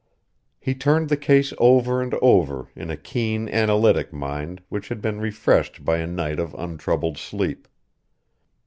[0.59, 5.21] He turned the case over and over in a keen, analytic mind which had been
[5.21, 7.67] refreshed by a night of untroubled sleep.